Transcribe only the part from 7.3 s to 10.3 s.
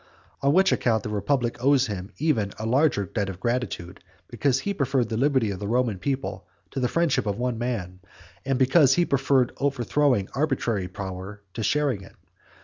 one man, and because he preferred overthrowing